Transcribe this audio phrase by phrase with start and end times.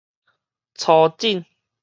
[0.73, 1.45] 初診